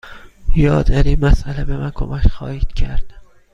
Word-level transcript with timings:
یا 0.55 0.83
در 0.83 1.03
این 1.03 1.25
مسأله 1.25 1.65
به 1.65 1.77
من 1.77 1.91
کمک 1.91 2.27
خواهید 2.27 2.67
کرد؟ 2.73 3.13